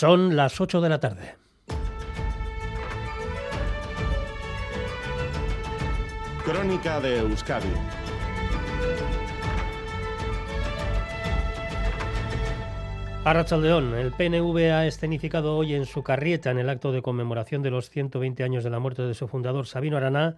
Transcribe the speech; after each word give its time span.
Son 0.00 0.34
las 0.34 0.58
8 0.58 0.80
de 0.80 0.88
la 0.88 0.98
tarde. 0.98 1.34
Crónica 6.42 7.00
de 7.02 7.18
Euskadi 7.18 7.68
Arrachaldeón, 13.26 13.92
el 13.92 14.12
PNV 14.12 14.72
ha 14.72 14.86
escenificado 14.86 15.54
hoy 15.58 15.74
en 15.74 15.84
su 15.84 16.02
carrieta, 16.02 16.50
en 16.50 16.58
el 16.58 16.70
acto 16.70 16.92
de 16.92 17.02
conmemoración 17.02 17.60
de 17.60 17.70
los 17.70 17.90
120 17.90 18.42
años 18.42 18.64
de 18.64 18.70
la 18.70 18.78
muerte 18.78 19.02
de 19.02 19.12
su 19.12 19.28
fundador 19.28 19.66
Sabino 19.66 19.98
Araná, 19.98 20.36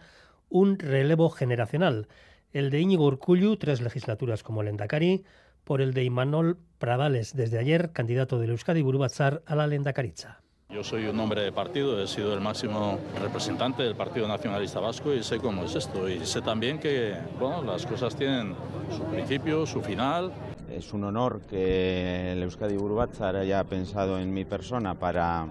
un 0.48 0.76
relevo 0.76 1.30
generacional. 1.30 2.08
El 2.52 2.70
de 2.70 2.80
Íñigo 2.80 3.06
Urcullu, 3.06 3.56
tres 3.58 3.80
legislaturas 3.80 4.42
como 4.42 4.62
el 4.62 4.66
Endacari, 4.66 5.24
por 5.64 5.80
el 5.80 5.94
de 5.94 6.04
Imanol 6.04 6.58
Pradales, 6.78 7.34
desde 7.36 7.58
ayer 7.58 7.92
candidato 7.92 8.38
del 8.38 8.50
Euskadi 8.50 8.82
Burubatzar 8.82 9.42
a 9.46 9.54
la 9.54 9.66
Lendakaritza. 9.66 10.40
Yo 10.68 10.82
soy 10.82 11.04
un 11.06 11.20
hombre 11.20 11.42
de 11.42 11.52
partido, 11.52 12.02
he 12.02 12.06
sido 12.06 12.32
el 12.32 12.41
máximo 12.41 12.98
representante 13.20 13.82
del 13.82 13.95
Partido 13.95 14.27
Nacionalista 14.27 14.80
Vasco 14.80 15.12
y 15.12 15.23
sé 15.23 15.38
cómo 15.38 15.64
es 15.64 15.74
esto. 15.74 16.09
Y 16.09 16.24
sé 16.24 16.40
también 16.40 16.78
que 16.78 17.14
bueno, 17.38 17.62
las 17.62 17.84
cosas 17.84 18.16
tienen 18.16 18.54
su 18.90 19.04
principio, 19.04 19.66
su 19.66 19.82
final. 19.82 20.32
Es 20.70 20.95
un 20.95 21.04
honor 21.04 21.42
que 21.42 22.32
el 22.32 22.42
Euskadi 22.42 22.76
Burubatzar 22.76 23.37
haya 23.37 23.62
pensado 23.65 24.18
en 24.18 24.32
mi 24.32 24.46
persona 24.46 24.95
para 24.95 25.46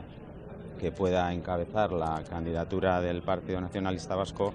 que 0.80 0.92
pueda 0.92 1.32
encabezar 1.32 1.92
la 1.92 2.24
candidatura 2.28 3.00
del 3.00 3.22
Partido 3.22 3.62
Nacionalista 3.62 4.16
Vasco, 4.16 4.52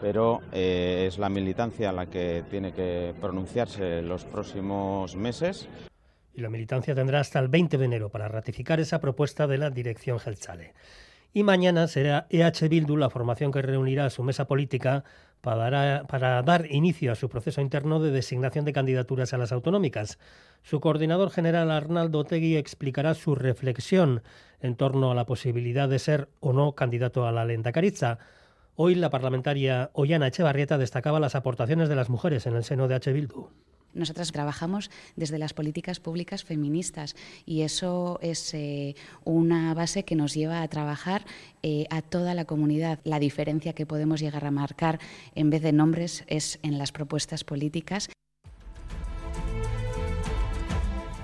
pero 0.00 0.40
eh, 0.52 1.06
es 1.08 1.18
la 1.18 1.28
militancia 1.28 1.92
la 1.92 2.06
que 2.06 2.44
tiene 2.50 2.72
que 2.72 3.14
pronunciarse 3.20 4.02
los 4.02 4.24
próximos 4.24 5.16
meses. 5.16 5.68
Y 6.34 6.40
la 6.40 6.50
militancia 6.50 6.94
tendrá 6.94 7.20
hasta 7.20 7.38
el 7.38 7.48
20 7.48 7.78
de 7.78 7.84
enero 7.84 8.08
para 8.08 8.28
ratificar 8.28 8.80
esa 8.80 9.00
propuesta 9.00 9.46
de 9.46 9.58
la 9.58 9.70
dirección 9.70 10.18
Gelchale. 10.18 10.74
Y 11.36 11.42
mañana 11.42 11.88
será 11.88 12.26
EH 12.30 12.68
Bildu 12.68 12.96
la 12.96 13.10
formación 13.10 13.50
que 13.50 13.60
reunirá 13.60 14.08
su 14.08 14.22
mesa 14.22 14.46
política 14.46 15.02
para, 15.40 16.04
para, 16.08 16.40
dar 16.42 16.70
inicio 16.70 17.10
a 17.10 17.16
su 17.16 17.28
proceso 17.28 17.60
interno 17.60 18.00
de 18.00 18.12
designación 18.12 18.64
de 18.64 18.72
candidaturas 18.72 19.34
a 19.34 19.38
las 19.38 19.50
autonómicas. 19.50 20.18
Su 20.62 20.80
coordinador 20.80 21.30
general 21.30 21.72
Arnaldo 21.72 22.20
Otegui 22.20 22.56
explicará 22.56 23.14
su 23.14 23.34
reflexión 23.34 24.22
en 24.60 24.76
torno 24.76 25.10
a 25.10 25.14
la 25.14 25.26
posibilidad 25.26 25.88
de 25.88 25.98
ser 25.98 26.28
o 26.38 26.52
no 26.52 26.72
candidato 26.72 27.26
a 27.26 27.32
la 27.32 27.44
lenta 27.44 27.72
Caritza. 27.72 28.18
Hoy 28.76 28.96
la 28.96 29.10
parlamentaria 29.10 29.90
Ollana 29.92 30.26
Echevarrieta 30.26 30.78
destacaba 30.78 31.20
las 31.20 31.36
aportaciones 31.36 31.88
de 31.88 31.94
las 31.94 32.10
mujeres 32.10 32.46
en 32.46 32.56
el 32.56 32.64
seno 32.64 32.88
de 32.88 32.96
H. 32.96 33.12
Bildu. 33.12 33.48
Nosotras 33.92 34.32
trabajamos 34.32 34.90
desde 35.14 35.38
las 35.38 35.54
políticas 35.54 36.00
públicas 36.00 36.42
feministas 36.42 37.14
y 37.46 37.62
eso 37.62 38.18
es 38.20 38.52
eh, 38.52 38.96
una 39.22 39.72
base 39.74 40.04
que 40.04 40.16
nos 40.16 40.34
lleva 40.34 40.62
a 40.62 40.68
trabajar 40.68 41.24
eh, 41.62 41.86
a 41.90 42.02
toda 42.02 42.34
la 42.34 42.44
comunidad. 42.44 42.98
La 43.04 43.20
diferencia 43.20 43.72
que 43.72 43.86
podemos 43.86 44.18
llegar 44.20 44.44
a 44.44 44.50
marcar 44.50 44.98
en 45.36 45.50
vez 45.50 45.62
de 45.62 45.72
nombres 45.72 46.24
es 46.26 46.58
en 46.64 46.76
las 46.76 46.90
propuestas 46.90 47.44
políticas. 47.44 48.08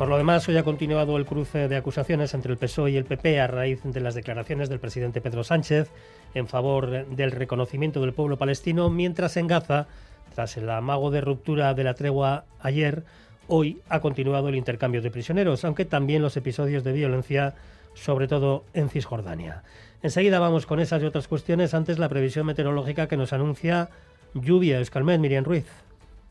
Por 0.00 0.08
lo 0.08 0.16
demás, 0.16 0.48
hoy 0.48 0.56
ha 0.56 0.62
continuado 0.62 1.18
el 1.18 1.26
cruce 1.26 1.68
de 1.68 1.76
acusaciones 1.76 2.32
entre 2.32 2.52
el 2.52 2.56
PSOE 2.56 2.92
y 2.92 2.96
el 2.96 3.04
PP 3.04 3.38
a 3.38 3.46
raíz 3.46 3.82
de 3.84 4.00
las 4.00 4.14
declaraciones 4.14 4.70
del 4.70 4.80
presidente 4.80 5.20
Pedro 5.20 5.44
Sánchez 5.44 5.90
en 6.32 6.48
favor 6.48 7.06
del 7.06 7.30
reconocimiento 7.30 8.00
del 8.00 8.14
pueblo 8.14 8.38
palestino, 8.38 8.88
mientras 8.88 9.36
en 9.36 9.46
Gaza 9.46 9.88
tras 10.34 10.56
el 10.56 10.70
amago 10.70 11.10
de 11.10 11.20
ruptura 11.20 11.74
de 11.74 11.84
la 11.84 11.92
tregua 11.92 12.46
ayer, 12.60 13.04
hoy 13.46 13.82
ha 13.90 14.00
continuado 14.00 14.48
el 14.48 14.54
intercambio 14.54 15.02
de 15.02 15.10
prisioneros, 15.10 15.66
aunque 15.66 15.84
también 15.84 16.22
los 16.22 16.34
episodios 16.38 16.82
de 16.82 16.92
violencia, 16.92 17.54
sobre 17.92 18.26
todo 18.26 18.64
en 18.72 18.88
Cisjordania. 18.88 19.64
Enseguida 20.02 20.38
vamos 20.38 20.64
con 20.64 20.80
esas 20.80 21.02
y 21.02 21.04
otras 21.04 21.28
cuestiones, 21.28 21.74
antes 21.74 21.98
la 21.98 22.08
previsión 22.08 22.46
meteorológica 22.46 23.06
que 23.06 23.18
nos 23.18 23.34
anuncia 23.34 23.90
lluvia. 24.32 24.80
Escalmet, 24.80 25.20
Miriam 25.20 25.44
Ruiz. 25.44 25.66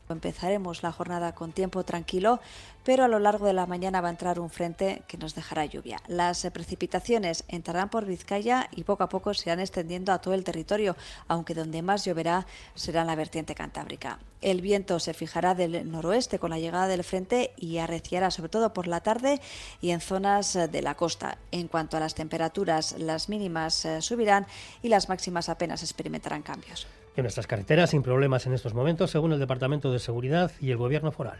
Empezaremos 0.09 0.81
la 0.81 0.91
jornada 0.91 1.35
con 1.35 1.51
tiempo 1.51 1.83
tranquilo, 1.83 2.39
pero 2.83 3.03
a 3.03 3.07
lo 3.07 3.19
largo 3.19 3.45
de 3.45 3.53
la 3.53 3.67
mañana 3.67 4.01
va 4.01 4.07
a 4.07 4.11
entrar 4.11 4.39
un 4.39 4.49
frente 4.49 5.03
que 5.07 5.19
nos 5.19 5.35
dejará 5.35 5.65
lluvia. 5.65 6.01
Las 6.07 6.47
precipitaciones 6.51 7.43
entrarán 7.47 7.89
por 7.89 8.05
Vizcaya 8.05 8.69
y 8.71 8.85
poco 8.85 9.03
a 9.03 9.09
poco 9.09 9.35
se 9.35 9.49
irán 9.49 9.59
extendiendo 9.59 10.11
a 10.11 10.17
todo 10.17 10.33
el 10.33 10.43
territorio, 10.43 10.95
aunque 11.27 11.53
donde 11.53 11.83
más 11.83 12.05
lloverá 12.05 12.47
será 12.73 13.01
en 13.01 13.07
la 13.07 13.15
vertiente 13.15 13.53
cantábrica. 13.53 14.17
El 14.41 14.61
viento 14.61 14.99
se 14.99 15.13
fijará 15.13 15.53
del 15.53 15.91
noroeste 15.91 16.39
con 16.39 16.49
la 16.49 16.57
llegada 16.57 16.87
del 16.87 17.03
frente 17.03 17.53
y 17.55 17.77
arreciará 17.77 18.31
sobre 18.31 18.49
todo 18.49 18.73
por 18.73 18.87
la 18.87 19.01
tarde 19.01 19.39
y 19.79 19.91
en 19.91 20.01
zonas 20.01 20.53
de 20.53 20.81
la 20.81 20.95
costa. 20.95 21.37
En 21.51 21.67
cuanto 21.67 21.97
a 21.97 21.99
las 21.99 22.15
temperaturas, 22.15 22.95
las 22.97 23.29
mínimas 23.29 23.85
eh, 23.85 24.01
subirán 24.01 24.47
y 24.81 24.89
las 24.89 25.07
máximas 25.07 25.49
apenas 25.49 25.83
experimentarán 25.83 26.41
cambios 26.41 26.87
en 27.15 27.23
nuestras 27.23 27.47
carreteras 27.47 27.89
sin 27.91 28.03
problemas 28.03 28.45
en 28.45 28.53
estos 28.53 28.73
momentos, 28.73 29.11
según 29.11 29.33
el 29.33 29.39
Departamento 29.39 29.91
de 29.91 29.99
Seguridad 29.99 30.51
y 30.59 30.71
el 30.71 30.77
Gobierno 30.77 31.11
Foral. 31.11 31.39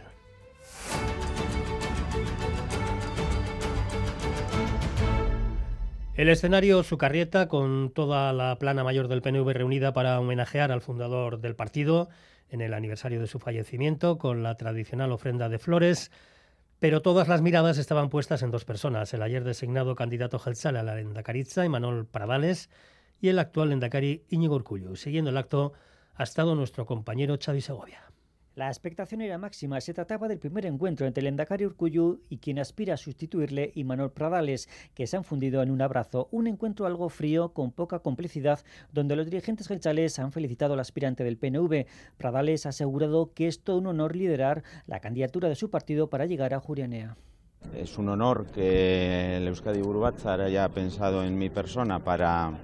El 6.20 6.28
escenario 6.28 6.82
Sucarrieta, 6.82 7.48
con 7.48 7.92
toda 7.94 8.32
la 8.34 8.58
plana 8.58 8.84
mayor 8.84 9.08
del 9.08 9.22
PNV 9.22 9.54
reunida 9.54 9.94
para 9.94 10.20
homenajear 10.20 10.70
al 10.70 10.82
fundador 10.82 11.40
del 11.40 11.56
partido 11.56 12.10
en 12.50 12.60
el 12.60 12.74
aniversario 12.74 13.20
de 13.20 13.26
su 13.26 13.38
fallecimiento, 13.38 14.18
con 14.18 14.42
la 14.42 14.56
tradicional 14.56 15.12
ofrenda 15.12 15.48
de 15.48 15.58
flores, 15.58 16.10
pero 16.78 17.00
todas 17.00 17.28
las 17.28 17.40
miradas 17.40 17.78
estaban 17.78 18.10
puestas 18.10 18.42
en 18.42 18.50
dos 18.50 18.66
personas, 18.66 19.14
el 19.14 19.22
ayer 19.22 19.44
designado 19.44 19.94
candidato 19.94 20.38
Gelzal 20.38 20.76
a 20.76 20.82
la 20.82 21.00
Endacaritza, 21.00 21.66
Manuel 21.68 22.04
Pradales, 22.04 22.68
y 23.20 23.28
el 23.28 23.38
actual 23.38 23.72
Endacari 23.72 24.24
Íñigo 24.28 24.56
Urcullu. 24.56 24.96
Siguiendo 24.96 25.30
el 25.30 25.36
acto 25.36 25.72
ha 26.14 26.22
estado 26.22 26.54
nuestro 26.54 26.86
compañero 26.86 27.38
Xavi 27.42 27.60
Segovia. 27.60 28.10
La 28.56 28.68
expectación 28.68 29.20
era 29.20 29.38
máxima. 29.38 29.80
Se 29.80 29.94
trataba 29.94 30.26
del 30.26 30.38
primer 30.38 30.66
encuentro 30.66 31.06
entre 31.06 31.20
el 31.20 31.28
Endacari 31.28 31.64
Urcullu 31.64 32.20
y 32.28 32.38
quien 32.38 32.58
aspira 32.58 32.94
a 32.94 32.96
sustituirle, 32.96 33.70
Imanol 33.74 34.12
Pradales, 34.12 34.68
que 34.92 35.06
se 35.06 35.16
han 35.16 35.24
fundido 35.24 35.62
en 35.62 35.70
un 35.70 35.80
abrazo. 35.80 36.28
Un 36.32 36.48
encuentro 36.48 36.84
algo 36.84 37.08
frío, 37.08 37.54
con 37.54 37.70
poca 37.70 38.00
complicidad, 38.00 38.60
donde 38.92 39.14
los 39.16 39.26
dirigentes 39.26 39.68
gelchales 39.68 40.18
han 40.18 40.32
felicitado 40.32 40.74
al 40.74 40.80
aspirante 40.80 41.22
del 41.22 41.38
PNV. 41.38 41.86
Pradales 42.18 42.66
ha 42.66 42.70
asegurado 42.70 43.32
que 43.32 43.46
es 43.46 43.62
todo 43.62 43.78
un 43.78 43.86
honor 43.86 44.16
liderar 44.16 44.64
la 44.86 45.00
candidatura 45.00 45.48
de 45.48 45.54
su 45.54 45.70
partido 45.70 46.10
para 46.10 46.26
llegar 46.26 46.52
a 46.52 46.60
Jurianea. 46.60 47.16
Es 47.74 47.98
un 47.98 48.08
honor 48.08 48.46
que 48.46 49.36
el 49.36 49.46
Euskadi 49.46 49.80
Burbatzar 49.80 50.40
haya 50.40 50.68
pensado 50.70 51.24
en 51.24 51.38
mi 51.38 51.50
persona 51.50 52.00
para 52.00 52.58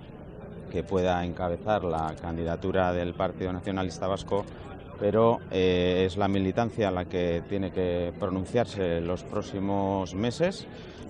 que 0.71 0.83
pueda 0.83 1.25
encabezar 1.25 1.85
la 1.85 2.15
candidatura 2.21 2.93
del 2.93 3.15
Partido 3.15 3.53
Nacionalista 3.53 4.07
Vasco, 4.07 4.45
pero 4.99 5.39
eh, 5.51 6.05
es 6.07 6.17
la 6.17 6.29
militancia 6.29 6.91
la 6.91 7.05
que 7.05 7.43
tiene 7.49 7.71
que 7.71 8.13
pronunciarse 8.19 9.01
los 9.01 9.25
próximos 9.25 10.15
meses 10.15 10.67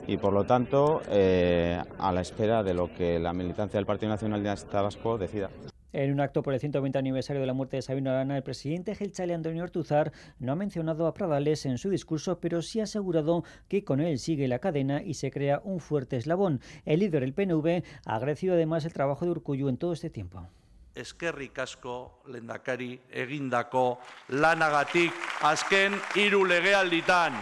y, 0.07 0.17
por 0.17 0.33
lo 0.33 0.45
tanto, 0.45 1.03
eh, 1.09 1.81
a 1.99 2.13
la 2.13 2.21
espera 2.21 2.63
de 2.63 2.75
lo 2.75 2.93
que 2.93 3.19
la 3.19 3.33
militancia 3.33 3.79
del 3.79 3.87
Partido 3.87 4.11
Nacionalista 4.11 4.83
Vasco 4.83 5.19
decida. 5.19 5.51
En 5.97 6.13
un 6.13 6.21
acto 6.21 6.43
por 6.43 6.53
el 6.53 6.61
120 6.61 6.99
aniversario 6.99 7.41
de 7.41 7.47
la 7.47 7.55
muerte 7.55 7.77
de 7.77 7.83
Sabino 7.83 8.11
Arana, 8.11 8.37
el 8.37 8.43
presidente 8.43 8.95
Gelchale 8.95 9.33
Antonio 9.33 9.63
Ortuzar 9.63 10.13
no 10.39 10.53
ha 10.53 10.55
mencionado 10.55 11.07
a 11.07 11.15
Pradales 11.15 11.65
en 11.65 11.79
su 11.79 11.89
discurso, 11.89 12.39
pero 12.39 12.61
sí 12.61 12.81
ha 12.81 12.83
asegurado 12.83 13.45
que 13.67 13.83
con 13.83 14.01
él 14.01 14.19
sigue 14.19 14.47
la 14.47 14.59
cadena 14.59 15.03
y 15.03 15.15
se 15.15 15.31
crea 15.31 15.63
un 15.65 15.81
fuerte 15.81 16.19
eslabón. 16.19 16.61
El 16.85 17.01
líder 17.01 17.23
del 17.23 17.33
PNV 17.33 17.83
ha 18.05 18.15
agradecido 18.15 18.53
además 18.53 18.85
el 18.85 18.93
trabajo 18.93 19.25
de 19.25 19.31
Urcullu 19.31 19.71
en 19.71 19.79
todo 19.79 19.95
este 19.95 20.11
tiempo. 20.11 20.47
eskerrik 20.95 21.59
asko 21.59 22.21
lendakari 22.27 23.01
egindako 23.11 23.99
lanagatik 24.29 25.13
azken 25.41 25.95
hiru 26.15 26.45
legealditan. 26.45 27.33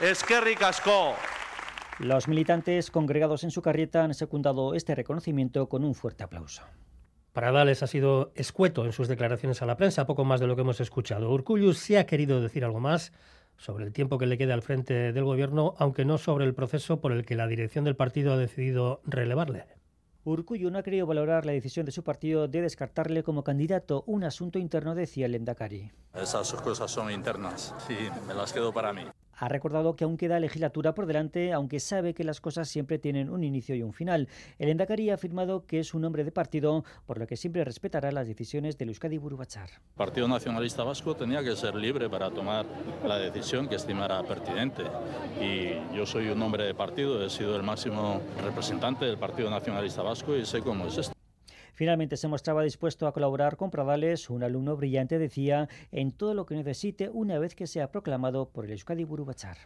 Eskerrik 0.00 0.62
asko. 0.62 1.16
Los 1.98 2.28
militantes 2.28 2.92
congregados 2.92 3.42
en 3.42 3.50
su 3.50 3.62
carrieta 3.62 4.04
han 4.04 4.14
secundado 4.14 4.74
este 4.74 4.94
reconocimiento 4.94 5.68
con 5.68 5.82
un 5.82 5.96
fuerte 5.96 6.22
aplauso. 6.22 6.62
Pradales 7.36 7.82
ha 7.82 7.86
sido 7.86 8.32
escueto 8.34 8.86
en 8.86 8.92
sus 8.92 9.08
declaraciones 9.08 9.60
a 9.60 9.66
la 9.66 9.76
prensa, 9.76 10.06
poco 10.06 10.24
más 10.24 10.40
de 10.40 10.46
lo 10.46 10.56
que 10.56 10.62
hemos 10.62 10.80
escuchado. 10.80 11.30
Urcullu 11.30 11.74
sí 11.74 11.94
ha 11.94 12.06
querido 12.06 12.40
decir 12.40 12.64
algo 12.64 12.80
más 12.80 13.12
sobre 13.58 13.84
el 13.84 13.92
tiempo 13.92 14.16
que 14.16 14.24
le 14.24 14.38
queda 14.38 14.54
al 14.54 14.62
frente 14.62 15.12
del 15.12 15.24
gobierno, 15.24 15.74
aunque 15.76 16.06
no 16.06 16.16
sobre 16.16 16.46
el 16.46 16.54
proceso 16.54 16.98
por 16.98 17.12
el 17.12 17.26
que 17.26 17.34
la 17.34 17.46
dirección 17.46 17.84
del 17.84 17.94
partido 17.94 18.32
ha 18.32 18.38
decidido 18.38 19.02
relevarle. 19.04 19.66
Urcullu 20.24 20.70
no 20.70 20.78
ha 20.78 20.82
querido 20.82 21.04
valorar 21.04 21.44
la 21.44 21.52
decisión 21.52 21.84
de 21.84 21.92
su 21.92 22.02
partido 22.02 22.48
de 22.48 22.62
descartarle 22.62 23.22
como 23.22 23.44
candidato, 23.44 24.02
un 24.06 24.24
asunto 24.24 24.58
interno, 24.58 24.94
decía 24.94 25.26
el 25.26 25.34
Endacari. 25.34 25.90
Esas 26.14 26.54
cosas 26.54 26.90
son 26.90 27.10
internas 27.10 27.74
y 27.90 28.26
me 28.26 28.32
las 28.32 28.54
quedo 28.54 28.72
para 28.72 28.94
mí. 28.94 29.02
Ha 29.36 29.48
recordado 29.48 29.96
que 29.96 30.04
aún 30.04 30.16
queda 30.16 30.40
legislatura 30.40 30.94
por 30.94 31.06
delante, 31.06 31.52
aunque 31.52 31.80
sabe 31.80 32.14
que 32.14 32.24
las 32.24 32.40
cosas 32.40 32.68
siempre 32.68 32.98
tienen 32.98 33.30
un 33.30 33.44
inicio 33.44 33.74
y 33.74 33.82
un 33.82 33.92
final. 33.92 34.28
El 34.58 34.70
Endacari 34.70 35.10
ha 35.10 35.14
afirmado 35.14 35.66
que 35.66 35.80
es 35.80 35.94
un 35.94 36.04
hombre 36.04 36.24
de 36.24 36.32
partido, 36.32 36.84
por 37.06 37.18
lo 37.18 37.26
que 37.26 37.36
siempre 37.36 37.64
respetará 37.64 38.12
las 38.12 38.26
decisiones 38.26 38.78
del 38.78 38.88
Euskadi 38.88 39.18
Burubachar. 39.18 39.68
El 39.70 39.96
Partido 39.96 40.28
Nacionalista 40.28 40.84
Vasco 40.84 41.14
tenía 41.14 41.42
que 41.42 41.54
ser 41.56 41.74
libre 41.74 42.08
para 42.08 42.30
tomar 42.30 42.66
la 43.06 43.18
decisión 43.18 43.68
que 43.68 43.76
estimara 43.76 44.22
pertinente. 44.22 44.82
Y 45.40 45.94
yo 45.94 46.06
soy 46.06 46.28
un 46.28 46.40
hombre 46.42 46.64
de 46.64 46.74
partido, 46.74 47.24
he 47.24 47.30
sido 47.30 47.56
el 47.56 47.62
máximo 47.62 48.20
representante 48.42 49.04
del 49.04 49.18
Partido 49.18 49.50
Nacionalista 49.50 50.02
Vasco 50.02 50.36
y 50.36 50.46
sé 50.46 50.60
cómo 50.60 50.86
es 50.86 50.98
esto. 50.98 51.15
Finalmente 51.76 52.16
se 52.16 52.26
mostraba 52.26 52.62
dispuesto 52.62 53.06
a 53.06 53.12
colaborar 53.12 53.58
con 53.58 53.70
Pradales, 53.70 54.30
un 54.30 54.42
alumno 54.42 54.78
brillante 54.78 55.18
decía, 55.18 55.68
en 55.92 56.10
todo 56.10 56.32
lo 56.32 56.46
que 56.46 56.54
necesite 56.54 57.10
una 57.10 57.38
vez 57.38 57.54
que 57.54 57.66
sea 57.66 57.90
proclamado 57.90 58.48
por 58.48 58.64
el 58.64 58.70
Euskadi 58.70 59.04
Burubachar. 59.04 59.58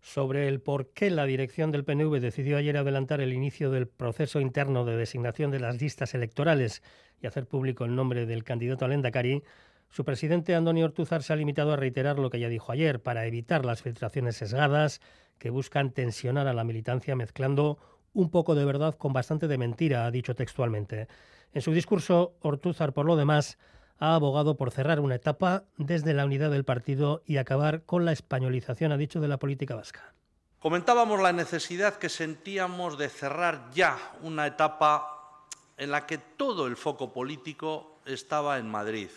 Sobre 0.00 0.46
el 0.46 0.60
por 0.60 0.92
qué 0.92 1.10
la 1.10 1.24
dirección 1.24 1.72
del 1.72 1.84
PNV 1.84 2.20
decidió 2.20 2.56
ayer 2.56 2.76
adelantar 2.76 3.20
el 3.20 3.32
inicio 3.32 3.72
del 3.72 3.88
proceso 3.88 4.40
interno 4.40 4.84
de 4.84 4.96
designación 4.96 5.50
de 5.50 5.58
las 5.58 5.82
listas 5.82 6.14
electorales 6.14 6.84
y 7.20 7.26
hacer 7.26 7.48
público 7.48 7.84
el 7.84 7.96
nombre 7.96 8.26
del 8.26 8.44
candidato 8.44 8.84
al 8.84 8.92
Endacari, 8.92 9.42
su 9.88 10.04
presidente 10.04 10.54
Antonio 10.54 10.84
Ortuzar 10.84 11.24
se 11.24 11.32
ha 11.32 11.36
limitado 11.36 11.72
a 11.72 11.76
reiterar 11.76 12.20
lo 12.20 12.30
que 12.30 12.38
ya 12.38 12.48
dijo 12.48 12.70
ayer 12.70 13.02
para 13.02 13.26
evitar 13.26 13.64
las 13.64 13.82
filtraciones 13.82 14.36
sesgadas 14.36 15.00
que 15.38 15.50
buscan 15.50 15.90
tensionar 15.90 16.46
a 16.46 16.54
la 16.54 16.62
militancia 16.62 17.16
mezclando 17.16 17.78
un 18.12 18.30
poco 18.30 18.54
de 18.54 18.64
verdad 18.64 18.94
con 18.94 19.12
bastante 19.12 19.48
de 19.48 19.58
mentira, 19.58 20.06
ha 20.06 20.10
dicho 20.10 20.36
textualmente. 20.36 21.08
En 21.52 21.62
su 21.62 21.72
discurso, 21.72 22.36
Ortúzar, 22.40 22.92
por 22.92 23.06
lo 23.06 23.16
demás, 23.16 23.58
ha 23.98 24.14
abogado 24.14 24.56
por 24.56 24.70
cerrar 24.70 25.00
una 25.00 25.16
etapa 25.16 25.64
desde 25.76 26.14
la 26.14 26.24
unidad 26.24 26.50
del 26.50 26.64
partido 26.64 27.22
y 27.26 27.36
acabar 27.36 27.82
con 27.84 28.04
la 28.04 28.12
españolización, 28.12 28.92
ha 28.92 28.96
dicho, 28.96 29.20
de 29.20 29.28
la 29.28 29.38
política 29.38 29.74
vasca. 29.74 30.14
Comentábamos 30.60 31.20
la 31.20 31.32
necesidad 31.32 31.96
que 31.96 32.08
sentíamos 32.08 32.98
de 32.98 33.08
cerrar 33.08 33.70
ya 33.72 33.98
una 34.22 34.46
etapa 34.46 35.46
en 35.76 35.90
la 35.90 36.06
que 36.06 36.18
todo 36.18 36.66
el 36.66 36.76
foco 36.76 37.12
político 37.12 37.98
estaba 38.04 38.58
en 38.58 38.70
Madrid. 38.70 39.08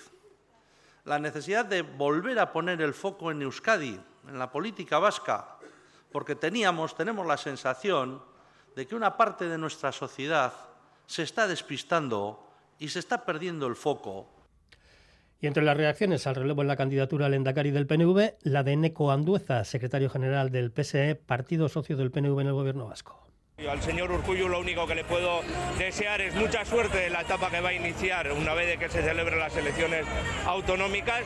La 1.06 1.20
necesidad 1.20 1.66
de 1.66 1.82
volver 1.82 2.40
a 2.40 2.52
poner 2.52 2.82
el 2.82 2.94
foco 2.94 3.30
en 3.30 3.42
Euskadi, 3.42 4.00
en 4.28 4.40
la 4.40 4.52
política 4.52 5.00
vasca, 5.00 5.58
porque 6.12 6.36
teníamos, 6.36 6.96
tenemos 6.96 7.28
la 7.28 7.38
sensación 7.38 8.24
de 8.76 8.88
que 8.88 8.96
una 8.96 9.18
parte 9.18 9.50
de 9.50 9.58
nuestra 9.58 9.92
sociedad 9.92 10.54
se 11.08 11.24
está 11.24 11.48
despistando 11.48 12.40
y 12.80 12.90
se 12.90 13.00
está 13.00 13.26
perdiendo 13.26 13.68
el 13.68 13.76
foco. 13.76 14.28
Y 15.40 15.48
entre 15.48 15.64
las 15.64 15.76
reacciones 15.76 16.26
al 16.26 16.36
relevo 16.36 16.62
en 16.62 16.70
la 16.70 16.78
candidatura 16.78 17.26
al 17.26 17.34
Endacari 17.34 17.72
del 17.72 17.86
PNV, 17.86 18.36
la 18.44 18.64
de 18.64 18.78
Neco 18.78 19.12
Andueza, 19.12 19.66
secretario 19.66 20.10
general 20.10 20.52
del 20.52 20.72
PSE, 20.72 21.16
partido 21.16 21.68
socio 21.68 21.98
del 21.98 22.12
PNV 22.12 22.40
en 22.40 22.48
el 22.48 22.54
gobierno 22.54 22.88
vasco. 22.88 23.23
Al 23.70 23.82
señor 23.82 24.12
Urcullu 24.12 24.50
lo 24.50 24.60
único 24.60 24.86
que 24.88 24.96
le 24.96 25.04
puedo 25.04 25.42
desear 25.78 26.22
es 26.22 26.36
mucha 26.36 26.66
suerte 26.66 27.08
en 27.08 27.14
la 27.14 27.22
etapa 27.22 27.50
que 27.50 27.62
va 27.62 27.70
a 27.70 27.74
iniciar 27.74 28.32
una 28.32 28.54
vez 28.54 28.68
de 28.68 28.78
que 28.78 28.90
se 28.90 29.02
celebren 29.02 29.40
las 29.40 29.56
elecciones 29.56 30.06
autonómicas 30.46 31.22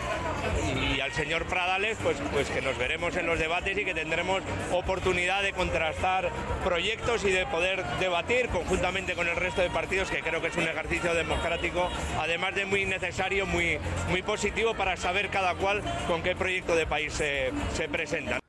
y 0.75 0.99
al 0.99 1.11
señor 1.13 1.45
Pradales 1.45 1.97
pues, 2.01 2.17
pues 2.31 2.49
que 2.49 2.61
nos 2.61 2.77
veremos 2.77 3.15
en 3.15 3.25
los 3.25 3.39
debates 3.39 3.77
y 3.77 3.83
que 3.83 3.93
tendremos 3.93 4.43
oportunidad 4.71 5.41
de 5.41 5.53
contrastar 5.53 6.29
proyectos 6.63 7.23
y 7.25 7.31
de 7.31 7.45
poder 7.47 7.83
debatir 7.99 8.49
conjuntamente 8.49 9.15
con 9.15 9.27
el 9.27 9.35
resto 9.35 9.61
de 9.61 9.69
partidos 9.69 10.09
que 10.09 10.21
creo 10.21 10.41
que 10.41 10.47
es 10.47 10.57
un 10.57 10.67
ejercicio 10.67 11.13
democrático 11.13 11.89
además 12.19 12.55
de 12.55 12.65
muy 12.65 12.85
necesario, 12.85 13.45
muy, 13.45 13.79
muy 14.09 14.21
positivo 14.21 14.73
para 14.75 14.95
saber 14.95 15.29
cada 15.29 15.55
cual 15.55 15.81
con 16.07 16.21
qué 16.21 16.35
proyecto 16.35 16.75
de 16.75 16.85
país 16.85 17.13
se, 17.13 17.51
se 17.73 17.87
presenta. 17.89 18.39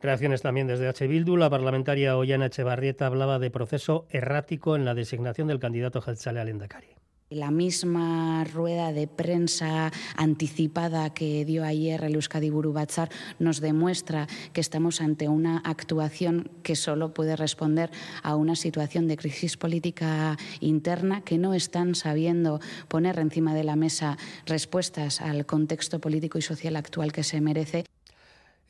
Reacciones 0.00 0.42
también 0.42 0.68
desde 0.68 0.86
H. 0.86 1.06
Bildu. 1.08 1.36
La 1.36 1.50
parlamentaria 1.50 2.16
Ollana 2.16 2.46
Echevarrieta 2.46 3.06
hablaba 3.06 3.38
de 3.38 3.50
proceso 3.50 4.06
errático 4.10 4.76
en 4.76 4.84
la 4.84 4.94
designación 4.94 5.48
del 5.48 5.58
candidato 5.58 6.00
Jeltzale 6.00 6.40
al 6.40 6.48
Endacari. 6.48 6.88
La 7.30 7.50
misma 7.50 8.44
rueda 8.44 8.90
de 8.92 9.06
prensa 9.06 9.92
anticipada 10.16 11.12
que 11.12 11.44
dio 11.44 11.62
ayer 11.62 12.02
el 12.04 12.14
Euskadi 12.14 12.48
Batzar 12.48 13.10
nos 13.38 13.60
demuestra 13.60 14.26
que 14.54 14.62
estamos 14.62 15.02
ante 15.02 15.28
una 15.28 15.58
actuación 15.58 16.50
que 16.62 16.74
solo 16.74 17.12
puede 17.12 17.36
responder 17.36 17.90
a 18.22 18.34
una 18.34 18.56
situación 18.56 19.08
de 19.08 19.18
crisis 19.18 19.58
política 19.58 20.38
interna, 20.60 21.20
que 21.20 21.36
no 21.36 21.52
están 21.52 21.94
sabiendo 21.94 22.60
poner 22.88 23.18
encima 23.18 23.52
de 23.52 23.64
la 23.64 23.76
mesa 23.76 24.16
respuestas 24.46 25.20
al 25.20 25.44
contexto 25.44 26.00
político 26.00 26.38
y 26.38 26.42
social 26.42 26.76
actual 26.76 27.12
que 27.12 27.24
se 27.24 27.42
merece. 27.42 27.84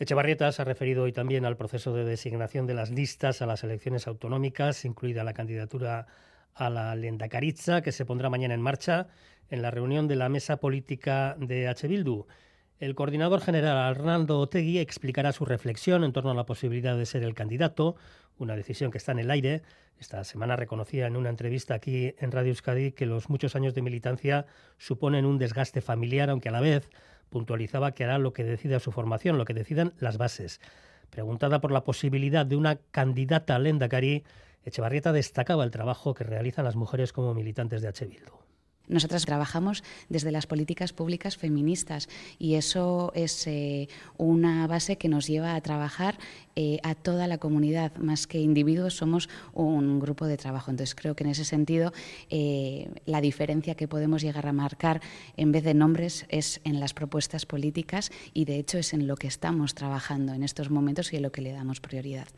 Echevarrieta 0.01 0.53
se 0.53 0.63
ha 0.63 0.65
referido 0.65 1.03
hoy 1.03 1.13
también 1.13 1.45
al 1.45 1.57
proceso 1.57 1.93
de 1.93 2.05
designación 2.05 2.69
de 2.69 2.75
las 2.75 2.91
listas 2.91 3.43
a 3.43 3.47
las 3.47 3.65
elecciones 3.65 4.07
autonómicas, 4.07 4.85
incluida 4.85 5.25
la 5.25 5.35
candidatura 5.35 6.07
a 6.55 6.71
la 6.71 6.95
Lendacaritza, 6.95 7.83
que 7.83 7.91
se 7.91 8.05
pondrá 8.05 8.31
mañana 8.31 8.55
en 8.55 8.63
marcha 8.63 9.09
en 9.51 9.61
la 9.61 9.73
reunión 9.73 10.07
de 10.07 10.15
la 10.15 10.29
mesa 10.29 10.59
política 10.59 11.37
de 11.41 11.67
H. 11.67 11.89
Bildu. 11.89 12.27
El 12.79 12.95
coordinador 12.95 13.41
general 13.41 13.77
Arnaldo 13.77 14.39
Otegui 14.39 14.79
explicará 14.79 15.33
su 15.33 15.45
reflexión 15.45 16.05
en 16.05 16.13
torno 16.13 16.31
a 16.31 16.35
la 16.35 16.47
posibilidad 16.47 16.97
de 16.97 17.05
ser 17.05 17.25
el 17.25 17.35
candidato, 17.35 17.97
una 18.39 18.55
decisión 18.55 18.93
que 18.93 18.99
está 18.99 19.11
en 19.11 19.19
el 19.19 19.33
aire. 19.33 19.63
Esta 19.99 20.23
semana 20.23 20.55
reconocía 20.55 21.09
en 21.09 21.17
una 21.17 21.31
entrevista 21.31 21.75
aquí 21.75 22.15
en 22.19 22.31
Radio 22.31 22.51
Euskadi 22.51 22.93
que 22.93 23.05
los 23.05 23.29
muchos 23.29 23.57
años 23.57 23.75
de 23.75 23.83
militancia 23.83 24.47
suponen 24.77 25.27
un 25.27 25.39
desgaste 25.39 25.81
familiar, 25.81 26.31
aunque 26.31 26.51
a 26.51 26.53
la 26.53 26.61
vez 26.61 26.89
puntualizaba 27.31 27.93
que 27.93 28.05
hará 28.05 28.19
lo 28.19 28.33
que 28.33 28.45
decida 28.45 28.81
su 28.81 28.93
formación, 28.93 29.39
lo 29.39 29.45
que 29.45 29.55
decidan 29.55 29.95
las 29.99 30.19
bases. 30.19 30.61
Preguntada 31.11 31.61
por 31.61 31.73
la 31.73 31.85
posibilidad 31.85 32.45
de 32.45 32.57
una 32.57 32.77
candidata 32.91 33.57
a 33.57 33.59
Lendakari, 33.59 34.25
Echevarrieta 34.65 35.13
destacaba 35.13 35.65
el 35.65 35.71
trabajo 35.71 36.15
que 36.15 36.25
realizan 36.25 36.65
las 36.65 36.77
mujeres 36.77 37.13
como 37.13 37.35
militantes 37.35 37.81
de 37.83 37.89
H. 37.89 38.09
Nosotras 38.89 39.25
trabajamos 39.25 39.85
desde 40.09 40.33
las 40.33 40.47
políticas 40.47 40.93
públicas 40.93 41.37
feministas 41.37 42.09
y 42.39 42.55
eso 42.55 43.13
es 43.15 43.47
eh, 43.47 43.89
una 44.17 44.67
base 44.67 44.97
que 44.97 45.09
nos 45.09 45.27
lleva 45.27 45.55
a 45.55 45.61
trabajar 45.61 46.19
eh, 46.57 46.79
a 46.83 46.95
toda 46.95 47.27
la 47.27 47.39
comunidad, 47.39 47.97
más 47.99 48.27
que 48.27 48.41
individuos 48.41 48.95
somos 48.95 49.29
un 49.53 50.01
grupo 50.01 50.27
de 50.27 50.37
trabajo. 50.37 50.71
Entonces 50.71 50.95
creo 50.95 51.15
que 51.15 51.25
en 51.25 51.31
ese 51.31 51.45
sentido 51.45 51.93
eh, 52.31 52.91
la 53.07 53.21
diferencia 53.21 53.75
que 53.75 53.87
podemos 53.87 54.23
llegar 54.23 54.47
a 54.47 54.53
marcar 54.53 55.01
en 55.37 55.53
vez 55.53 55.65
de 55.65 55.75
nombres 55.75 56.27
es 56.29 56.61
en 56.65 56.81
las 56.81 56.95
propuestas 56.95 57.47
políticas 57.47 58.11
y 58.35 58.45
de 58.45 58.59
hecho 58.59 58.79
es 58.79 58.93
en 58.93 59.07
lo 59.07 59.17
que 59.17 59.29
estamos 59.29 59.75
trabajando 59.75 60.33
en 60.33 60.43
estos 60.43 60.71
momentos 60.71 61.13
y 61.13 61.17
en 61.17 61.23
lo 61.23 61.33
que 61.33 61.43
le 61.43 61.53
damos 61.53 61.81
prioridad. 61.81 62.29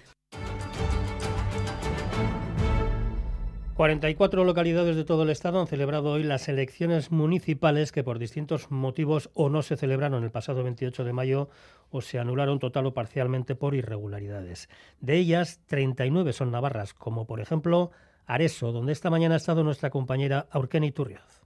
44 3.81 4.45
localidades 4.45 4.95
de 4.95 5.05
todo 5.05 5.23
el 5.23 5.31
estado 5.31 5.59
han 5.59 5.67
celebrado 5.67 6.11
hoy 6.11 6.23
las 6.23 6.51
elecciones 6.51 7.11
municipales 7.11 7.93
que 7.93 8.05
por 8.05 8.19
distintos 8.19 8.71
motivos 8.71 9.31
o 9.33 9.49
no 9.49 9.63
se 9.63 9.79
celebraron 9.79 10.23
el 10.23 10.31
pasado 10.31 10.63
28 10.63 11.03
de 11.03 11.15
mayo 11.15 11.49
o 11.89 12.03
se 12.03 12.19
anularon 12.19 12.59
total 12.59 12.85
o 12.85 12.93
parcialmente 12.93 13.55
por 13.55 13.75
irregularidades. 13.75 14.69
De 15.01 15.17
ellas, 15.17 15.61
39 15.65 16.35
son 16.35 16.51
navarras, 16.51 16.93
como 16.93 17.27
por 17.27 17.41
ejemplo 17.41 17.91
Areso, 18.27 18.71
donde 18.71 18.93
esta 18.93 19.09
mañana 19.09 19.37
ha 19.37 19.39
estado 19.39 19.65
nuestra 19.65 19.89
compañera 19.89 20.47
Aurkeni 20.51 20.89
Iturrioz. 20.89 21.41